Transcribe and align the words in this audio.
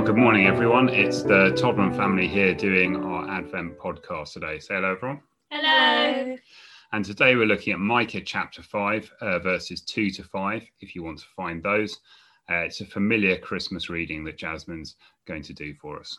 Well, 0.00 0.06
good 0.06 0.16
morning, 0.16 0.46
everyone. 0.46 0.88
It's 0.88 1.22
the 1.22 1.52
Todman 1.60 1.94
family 1.94 2.26
here 2.26 2.54
doing 2.54 3.04
our 3.04 3.28
Advent 3.28 3.76
podcast 3.76 4.32
today. 4.32 4.58
Say 4.58 4.76
hello, 4.76 4.92
everyone. 4.92 5.20
Hello. 5.50 6.38
And 6.92 7.04
today 7.04 7.36
we're 7.36 7.44
looking 7.44 7.74
at 7.74 7.80
Micah 7.80 8.22
chapter 8.22 8.62
5, 8.62 9.12
uh, 9.20 9.38
verses 9.40 9.82
2 9.82 10.08
to 10.12 10.24
5, 10.24 10.62
if 10.80 10.94
you 10.94 11.02
want 11.02 11.18
to 11.18 11.26
find 11.36 11.62
those. 11.62 11.98
Uh, 12.50 12.60
it's 12.60 12.80
a 12.80 12.86
familiar 12.86 13.36
Christmas 13.36 13.90
reading 13.90 14.24
that 14.24 14.38
Jasmine's 14.38 14.96
going 15.26 15.42
to 15.42 15.52
do 15.52 15.74
for 15.74 16.00
us. 16.00 16.16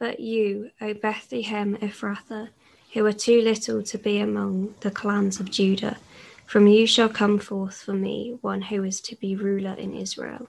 But 0.00 0.18
you, 0.18 0.72
O 0.80 0.94
Bethlehem 0.94 1.76
Ephrathah, 1.76 2.48
who 2.92 3.06
are 3.06 3.12
too 3.12 3.40
little 3.40 3.84
to 3.84 3.98
be 3.98 4.18
among 4.18 4.74
the 4.80 4.90
clans 4.90 5.38
of 5.38 5.48
Judah, 5.48 5.98
from 6.44 6.66
you 6.66 6.88
shall 6.88 7.08
come 7.08 7.38
forth 7.38 7.80
for 7.80 7.94
me 7.94 8.36
one 8.40 8.62
who 8.62 8.82
is 8.82 9.00
to 9.02 9.14
be 9.14 9.36
ruler 9.36 9.74
in 9.74 9.94
Israel, 9.94 10.48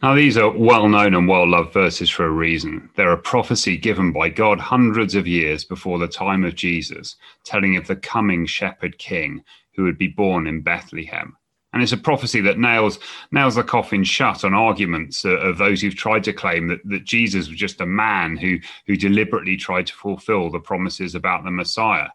Now, 0.00 0.14
these 0.14 0.36
are 0.36 0.56
well 0.56 0.88
known 0.88 1.12
and 1.12 1.26
well 1.26 1.48
loved 1.48 1.72
verses 1.72 2.08
for 2.08 2.24
a 2.24 2.30
reason. 2.30 2.88
They're 2.94 3.10
a 3.10 3.18
prophecy 3.18 3.76
given 3.76 4.12
by 4.12 4.28
God 4.28 4.60
hundreds 4.60 5.16
of 5.16 5.26
years 5.26 5.64
before 5.64 5.98
the 5.98 6.06
time 6.06 6.44
of 6.44 6.54
Jesus, 6.54 7.16
telling 7.44 7.76
of 7.76 7.88
the 7.88 7.96
coming 7.96 8.46
shepherd 8.46 8.96
king 8.98 9.42
who 9.74 9.82
would 9.82 9.98
be 9.98 10.06
born 10.06 10.46
in 10.46 10.60
Bethlehem. 10.60 11.36
And 11.72 11.82
it's 11.82 11.90
a 11.90 11.96
prophecy 11.96 12.40
that 12.42 12.60
nails 12.60 13.00
nails 13.32 13.56
the 13.56 13.64
coffin 13.64 14.04
shut 14.04 14.44
on 14.44 14.54
arguments 14.54 15.24
uh, 15.24 15.30
of 15.30 15.58
those 15.58 15.82
who've 15.82 15.96
tried 15.96 16.22
to 16.24 16.32
claim 16.32 16.68
that, 16.68 16.80
that 16.84 17.04
Jesus 17.04 17.48
was 17.48 17.58
just 17.58 17.80
a 17.80 17.86
man 17.86 18.36
who 18.36 18.58
who 18.86 18.96
deliberately 18.96 19.56
tried 19.56 19.88
to 19.88 19.94
fulfill 19.94 20.48
the 20.48 20.60
promises 20.60 21.16
about 21.16 21.42
the 21.42 21.50
Messiah. 21.50 22.08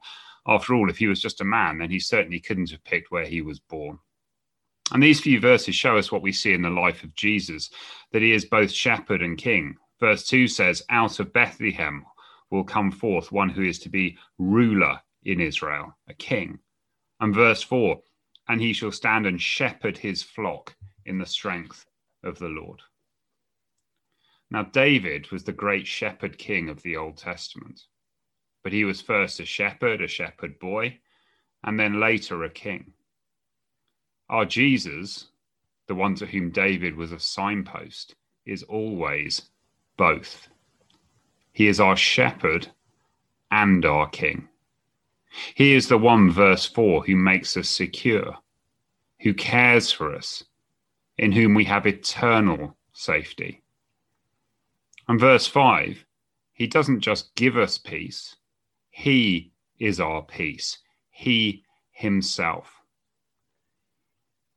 After 0.47 0.73
all, 0.73 0.90
if 0.90 0.97
he 0.97 1.08
was 1.08 1.22
just 1.22 1.42
a 1.42 1.45
man, 1.45 1.80
then 1.80 1.92
he 1.92 2.00
certainly 2.00 2.40
couldn't 2.40 2.72
have 2.72 2.84
picked 2.86 3.12
where 3.12 3.25
he 3.25 3.42
was 3.42 3.59
born. 3.59 4.00
And 4.94 5.02
these 5.02 5.20
few 5.20 5.40
verses 5.40 5.74
show 5.74 5.98
us 5.98 6.12
what 6.12 6.22
we 6.22 6.32
see 6.32 6.54
in 6.54 6.62
the 6.62 6.70
life 6.70 7.04
of 7.04 7.16
Jesus 7.16 7.72
that 8.12 8.22
he 8.22 8.32
is 8.32 8.46
both 8.46 8.72
shepherd 8.72 9.24
and 9.24 9.36
king. 9.38 9.76
Verse 10.00 10.28
2 10.28 10.48
says, 10.48 10.84
Out 10.90 11.20
of 11.20 11.34
Bethlehem 11.34 12.06
will 12.52 12.64
come 12.64 12.92
forth 12.92 13.32
one 13.32 13.50
who 13.50 13.64
is 13.64 13.80
to 13.80 13.90
be 13.90 14.18
ruler 14.38 15.02
in 15.24 15.42
Israel, 15.42 15.98
a 16.08 16.14
king. 16.14 16.60
And 17.20 17.34
verse 17.34 17.64
4, 17.64 18.00
and 18.48 18.62
he 18.62 18.72
shall 18.72 18.92
stand 18.92 19.26
and 19.26 19.42
shepherd 19.42 19.98
his 19.98 20.22
flock 20.22 20.76
in 21.06 21.18
the 21.18 21.26
strength 21.26 21.86
of 22.24 22.38
the 22.38 22.50
Lord. 22.50 22.82
Now, 24.52 24.64
David 24.64 25.32
was 25.32 25.44
the 25.44 25.54
great 25.54 25.88
shepherd 25.88 26.38
king 26.38 26.70
of 26.70 26.84
the 26.84 26.98
Old 26.98 27.18
Testament, 27.18 27.82
but 28.64 28.74
he 28.74 28.86
was 28.86 29.02
first 29.02 29.40
a 29.40 29.46
shepherd, 29.46 30.04
a 30.04 30.08
shepherd 30.08 30.60
boy, 30.60 31.00
and 31.64 31.80
then 31.80 32.00
later 32.00 32.44
a 32.44 32.50
king. 32.50 32.94
Our 34.34 34.45
Jesus, 34.45 35.28
the 35.86 35.94
one 35.94 36.16
to 36.16 36.26
whom 36.26 36.50
David 36.50 36.95
was 36.95 37.12
a 37.12 37.20
signpost, 37.20 38.16
is 38.48 38.64
always 38.64 39.44
both. 39.95 40.48
He 41.52 41.67
is 41.67 41.80
our 41.80 41.95
shepherd 41.95 42.70
and 43.52 43.85
our 43.85 44.09
king. 44.09 44.50
He 45.53 45.74
is 45.74 45.88
the 45.88 46.00
one, 46.00 46.31
verse 46.31 46.66
4, 46.66 47.03
who 47.03 47.16
makes 47.16 47.56
us 47.56 47.69
secure, 47.69 48.40
who 49.19 49.35
cares 49.35 49.91
for 49.91 50.16
us, 50.16 50.44
in 51.16 51.34
whom 51.34 51.53
we 51.53 51.66
have 51.66 51.85
eternal 51.85 52.75
safety. 52.91 53.62
And 55.08 55.19
verse 55.19 55.46
5, 55.46 56.08
he 56.53 56.66
doesn't 56.66 57.02
just 57.02 57.35
give 57.35 57.56
us 57.56 57.78
peace, 57.78 58.35
he 58.90 59.52
is 59.78 60.00
our 60.00 60.24
peace, 60.24 60.79
he 61.12 61.66
himself. 61.91 62.83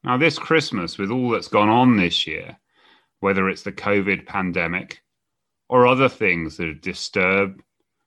Now, 0.07 0.17
this 0.17 0.39
Christmas, 0.39 0.99
with 0.99 1.11
all 1.11 1.31
that's 1.31 1.49
gone 1.49 1.69
on 1.69 1.97
this 1.97 2.29
year, 2.29 2.57
whether 3.19 3.49
it's 3.49 3.65
the 3.65 3.73
COVID 3.73 4.25
pandemic 4.25 5.03
or 5.69 5.85
other 5.85 6.09
things 6.09 6.57
that 6.57 6.69
have 6.69 6.81
disturbed, 6.81 7.61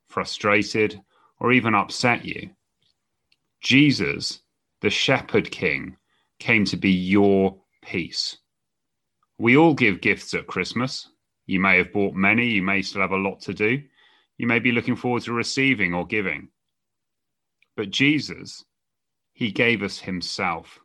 frustrated, 0.07 1.01
or 1.41 1.51
even 1.51 1.75
upset 1.75 2.23
you, 2.23 2.51
Jesus, 3.59 4.39
the 4.79 4.89
Shepherd 4.89 5.51
King, 5.51 5.97
came 6.39 6.63
to 6.65 6.77
be 6.77 6.89
your 6.89 7.59
peace. 7.81 8.38
We 9.38 9.57
all 9.57 9.73
give 9.73 9.99
gifts 9.99 10.33
at 10.33 10.47
Christmas. 10.47 11.09
You 11.47 11.59
may 11.59 11.79
have 11.79 11.91
bought 11.91 12.15
many, 12.15 12.47
you 12.47 12.61
may 12.61 12.81
still 12.81 13.01
have 13.01 13.11
a 13.11 13.17
lot 13.17 13.41
to 13.41 13.53
do. 13.53 13.83
You 14.38 14.47
may 14.47 14.59
be 14.59 14.71
looking 14.71 14.95
forward 14.95 15.23
to 15.23 15.33
receiving 15.33 15.93
or 15.93 16.07
giving. 16.07 16.47
But 17.75 17.91
Jesus, 17.91 18.63
He 19.33 19.51
gave 19.51 19.83
us 19.83 19.99
Himself. 19.99 20.79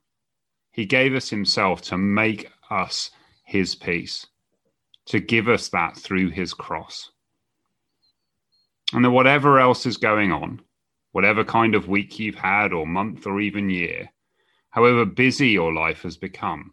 He 0.74 0.86
gave 0.86 1.14
us 1.14 1.30
himself 1.30 1.82
to 1.82 1.96
make 1.96 2.50
us 2.68 3.12
his 3.44 3.76
peace, 3.76 4.26
to 5.06 5.20
give 5.20 5.48
us 5.48 5.68
that 5.68 5.96
through 5.96 6.30
his 6.30 6.52
cross. 6.52 7.12
And 8.92 9.04
that 9.04 9.12
whatever 9.12 9.60
else 9.60 9.86
is 9.86 9.96
going 9.96 10.32
on, 10.32 10.60
whatever 11.12 11.44
kind 11.44 11.76
of 11.76 11.86
week 11.86 12.18
you've 12.18 12.34
had, 12.34 12.72
or 12.72 12.88
month, 12.88 13.24
or 13.24 13.40
even 13.40 13.70
year, 13.70 14.10
however 14.70 15.04
busy 15.04 15.50
your 15.50 15.72
life 15.72 16.02
has 16.02 16.16
become, 16.16 16.72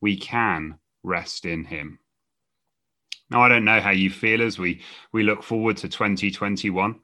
we 0.00 0.16
can 0.16 0.78
rest 1.02 1.44
in 1.44 1.64
him. 1.64 1.98
Now, 3.30 3.42
I 3.42 3.48
don't 3.48 3.64
know 3.64 3.80
how 3.80 3.90
you 3.90 4.10
feel 4.10 4.42
as 4.42 4.60
we, 4.60 4.80
we 5.10 5.24
look 5.24 5.42
forward 5.42 5.78
to 5.78 5.88
2021. 5.88 7.00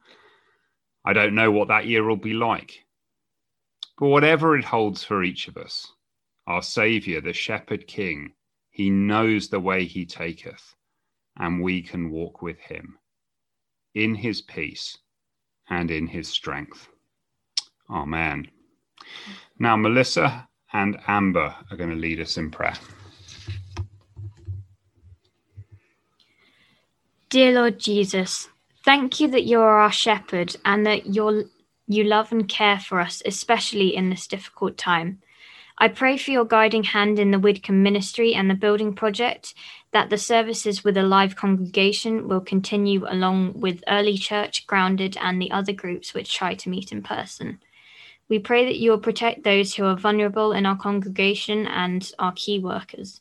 I 1.05 1.13
don't 1.13 1.35
know 1.35 1.51
what 1.51 1.67
that 1.69 1.89
year 1.89 2.05
will 2.05 2.15
be 2.15 2.35
like. 2.35 2.85
But 3.99 4.07
whatever 4.07 4.57
it 4.57 4.65
holds 4.65 5.03
for 5.03 5.25
each 5.25 5.49
of 5.49 5.57
us, 5.57 5.89
our 6.47 6.63
Saviour, 6.63 7.21
the 7.21 7.33
Shepherd 7.33 7.87
King, 7.87 8.33
he 8.71 8.91
knows 8.91 9.49
the 9.49 9.61
way 9.61 9.85
he 9.85 10.05
taketh, 10.05 10.75
and 11.39 11.63
we 11.63 11.83
can 11.83 12.11
walk 12.11 12.43
with 12.43 12.59
him 12.59 12.99
in 13.95 14.15
his 14.15 14.43
peace 14.43 14.99
and 15.69 15.91
in 15.91 16.07
his 16.07 16.29
strength. 16.29 16.89
Amen. 17.89 18.49
Now, 19.59 19.77
Melissa 19.77 20.49
and 20.73 20.99
Amber 21.07 21.55
are 21.71 21.77
going 21.77 21.91
to 21.91 21.97
lead 21.97 22.21
us 22.21 22.37
in 22.37 22.51
prayer. 22.51 22.75
Dear 27.31 27.53
Lord 27.53 27.79
Jesus, 27.79 28.49
thank 28.85 29.21
you 29.21 29.29
that 29.29 29.45
you 29.45 29.61
are 29.61 29.81
our 29.81 29.93
shepherd 29.93 30.57
and 30.65 30.87
that 30.87 31.07
you 31.07 31.51
you 31.87 32.05
love 32.05 32.33
and 32.33 32.49
care 32.49 32.79
for 32.79 32.99
us, 33.01 33.23
especially 33.27 33.95
in 33.95 34.09
this 34.09 34.27
difficult 34.27 34.79
time. 34.79 35.21
I 35.77 35.89
pray 35.89 36.17
for 36.17 36.31
your 36.31 36.45
guiding 36.45 36.85
hand 36.85 37.19
in 37.19 37.33
the 37.33 37.39
Widcombe 37.39 37.83
ministry 37.83 38.33
and 38.33 38.49
the 38.49 38.55
building 38.55 38.95
project, 38.95 39.55
that 39.93 40.09
the 40.09 40.19
services 40.19 40.85
with 40.85 40.97
a 40.97 41.03
live 41.03 41.35
congregation 41.35 42.29
will 42.29 42.41
continue 42.41 43.05
along 43.09 43.61
with 43.61 43.83
early 43.89 44.17
church, 44.17 44.67
grounded, 44.69 45.17
and 45.21 45.43
the 45.43 45.51
other 45.51 45.73
groups 45.73 46.15
which 46.15 46.33
try 46.33 46.55
to 46.55 46.69
meet 46.69 46.93
in 46.93 47.03
person. 47.03 47.61
We 48.29 48.39
pray 48.39 48.65
that 48.67 48.79
you 48.79 48.93
will 48.93 49.01
protect 49.01 49.43
those 49.43 49.75
who 49.75 49.85
are 49.85 49.97
vulnerable 49.97 50.53
in 50.53 50.65
our 50.65 50.77
congregation 50.77 51.67
and 51.67 52.09
our 52.21 52.33
key 52.33 52.61
workers, 52.61 53.21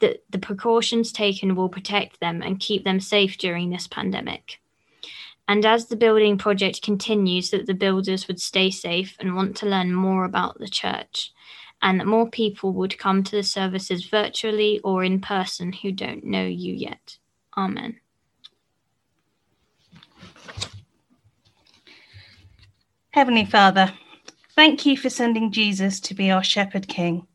that 0.00 0.24
the 0.28 0.38
precautions 0.38 1.12
taken 1.12 1.54
will 1.54 1.68
protect 1.68 2.18
them 2.18 2.42
and 2.42 2.58
keep 2.58 2.84
them 2.84 2.98
safe 2.98 3.38
during 3.38 3.70
this 3.70 3.86
pandemic. 3.86 4.60
And 5.46 5.64
as 5.64 5.86
the 5.86 5.96
building 5.96 6.38
project 6.38 6.82
continues, 6.82 7.50
that 7.50 7.66
the 7.66 7.74
builders 7.74 8.26
would 8.26 8.40
stay 8.40 8.70
safe 8.70 9.16
and 9.20 9.36
want 9.36 9.56
to 9.58 9.66
learn 9.66 9.92
more 9.92 10.24
about 10.24 10.58
the 10.58 10.68
church 10.68 11.32
and 11.84 12.00
that 12.00 12.06
more 12.06 12.28
people 12.28 12.72
would 12.72 12.98
come 12.98 13.22
to 13.22 13.36
the 13.36 13.42
services 13.42 14.06
virtually 14.06 14.80
or 14.82 15.04
in 15.04 15.20
person 15.20 15.70
who 15.70 15.92
don't 15.92 16.24
know 16.24 16.44
you 16.44 16.72
yet. 16.72 17.18
Amen. 17.58 18.00
Heavenly 23.10 23.44
Father, 23.44 23.92
thank 24.56 24.86
you 24.86 24.96
for 24.96 25.10
sending 25.10 25.52
Jesus 25.52 26.00
to 26.00 26.14
be 26.14 26.30
our 26.30 26.42
shepherd 26.42 26.88
king, 26.88 27.26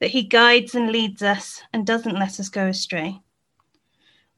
that 0.00 0.10
he 0.10 0.22
guides 0.22 0.74
and 0.74 0.90
leads 0.90 1.22
us 1.22 1.62
and 1.74 1.86
doesn't 1.86 2.18
let 2.18 2.40
us 2.40 2.48
go 2.48 2.66
astray. 2.66 3.20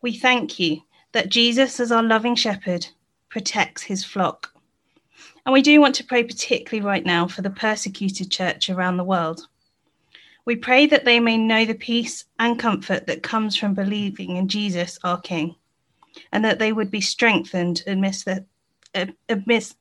We 0.02 0.14
thank 0.14 0.58
you 0.58 0.82
that 1.12 1.28
Jesus, 1.28 1.78
as 1.78 1.92
our 1.92 2.02
loving 2.02 2.34
shepherd, 2.34 2.88
protects 3.28 3.82
his 3.82 4.04
flock 4.04 4.52
and 5.48 5.54
we 5.54 5.62
do 5.62 5.80
want 5.80 5.94
to 5.94 6.04
pray 6.04 6.22
particularly 6.24 6.86
right 6.86 7.06
now 7.06 7.26
for 7.26 7.40
the 7.40 7.48
persecuted 7.48 8.30
church 8.30 8.68
around 8.68 8.98
the 8.98 9.02
world. 9.02 9.48
We 10.44 10.56
pray 10.56 10.84
that 10.84 11.06
they 11.06 11.20
may 11.20 11.38
know 11.38 11.64
the 11.64 11.72
peace 11.72 12.26
and 12.38 12.58
comfort 12.60 13.06
that 13.06 13.22
comes 13.22 13.56
from 13.56 13.72
believing 13.72 14.36
in 14.36 14.46
Jesus, 14.48 14.98
our 15.04 15.18
King. 15.18 15.56
and 16.32 16.44
that 16.44 16.58
they 16.58 16.74
would 16.74 16.90
be 16.90 17.00
strengthened 17.00 17.82
amidst 17.86 18.26
their, 18.26 18.44
amidst, 19.30 19.78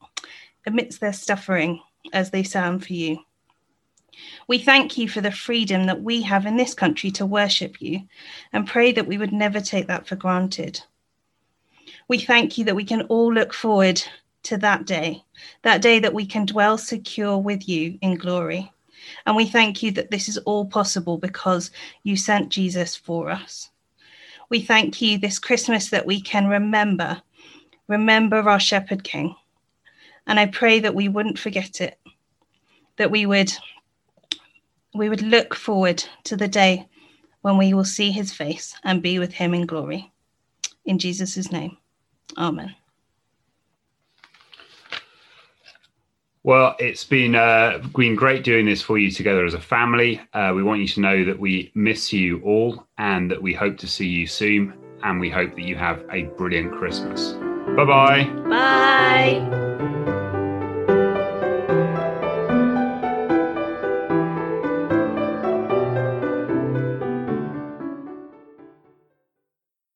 amidst 0.65 1.01
their 1.01 1.11
suffering 1.11 1.81
as 2.13 2.31
they 2.31 2.43
sound 2.43 2.85
for 2.85 2.93
you. 2.93 3.17
We 4.47 4.59
thank 4.59 4.97
you 4.97 5.09
for 5.09 5.19
the 5.19 5.31
freedom 5.31 5.87
that 5.87 6.01
we 6.01 6.21
have 6.21 6.45
in 6.45 6.55
this 6.55 6.73
country 6.73 7.11
to 7.11 7.25
worship 7.25 7.81
you 7.81 8.03
and 8.53 8.65
pray 8.65 8.93
that 8.93 9.07
we 9.07 9.17
would 9.17 9.33
never 9.33 9.59
take 9.59 9.87
that 9.87 10.07
for 10.07 10.15
granted. 10.15 10.79
We 12.07 12.19
thank 12.19 12.57
you 12.57 12.63
that 12.63 12.75
we 12.77 12.85
can 12.85 13.01
all 13.07 13.33
look 13.33 13.53
forward 13.53 14.01
to 14.47 14.57
that 14.57 14.85
day, 14.85 15.23
that 15.63 15.81
day 15.81 15.99
that 15.99 16.13
we 16.13 16.25
can 16.25 16.45
dwell 16.45 16.77
secure 16.77 17.37
with 17.37 17.67
you 17.67 17.97
in 18.01 18.15
glory. 18.15 18.71
And 19.25 19.35
we 19.35 19.45
thank 19.45 19.83
you 19.83 19.91
that 19.91 20.11
this 20.11 20.29
is 20.29 20.37
all 20.39 20.65
possible 20.65 21.17
because 21.17 21.71
you 22.03 22.15
sent 22.15 22.49
Jesus 22.49 22.95
for 22.95 23.29
us. 23.29 23.69
We 24.49 24.61
thank 24.61 25.01
you 25.01 25.17
this 25.17 25.39
Christmas 25.39 25.89
that 25.89 26.05
we 26.05 26.21
can 26.21 26.47
remember, 26.47 27.21
remember 27.87 28.37
our 28.49 28.59
Shepherd 28.59 29.03
King. 29.03 29.35
And 30.25 30.39
I 30.39 30.45
pray 30.45 30.79
that 30.79 30.95
we 30.95 31.09
wouldn't 31.09 31.39
forget 31.39 31.81
it, 31.81 31.99
that 32.97 33.11
we 33.11 33.25
would 33.25 33.51
we 34.93 35.09
would 35.09 35.21
look 35.21 35.53
forward 35.53 36.03
to 36.23 36.35
the 36.35 36.47
day 36.47 36.87
when 37.41 37.57
we 37.57 37.73
will 37.73 37.85
see 37.85 38.11
his 38.11 38.33
face 38.33 38.75
and 38.83 39.03
be 39.03 39.19
with 39.19 39.31
him 39.31 39.53
in 39.53 39.65
glory. 39.65 40.11
In 40.85 40.97
Jesus' 40.97 41.51
name, 41.51 41.77
amen. 42.37 42.73
Well, 46.47 46.77
it's 46.79 47.03
been 47.03 47.35
uh, 47.35 47.81
been 47.93 48.15
great 48.15 48.45
doing 48.45 48.67
this 48.67 48.81
for 48.81 48.97
you 48.97 49.11
together 49.11 49.45
as 49.45 49.53
a 49.53 49.59
family. 49.59 50.21
Uh, 50.31 50.53
we 50.55 50.63
want 50.63 50.79
you 50.79 50.87
to 50.87 51.01
know 51.01 51.25
that 51.25 51.37
we 51.37 51.73
miss 51.75 52.13
you 52.13 52.39
all 52.41 52.87
and 52.97 53.29
that 53.29 53.41
we 53.41 53.53
hope 53.53 53.77
to 53.79 53.87
see 53.87 54.07
you 54.07 54.27
soon. 54.27 54.73
And 55.03 55.19
we 55.19 55.29
hope 55.29 55.55
that 55.55 55.63
you 55.63 55.75
have 55.75 56.05
a 56.09 56.23
brilliant 56.37 56.71
Christmas. 56.71 57.33
Bye-bye. 57.75 58.23
Bye. 58.47 59.56